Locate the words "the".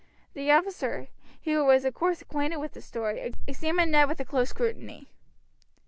0.33-0.49, 2.73-2.81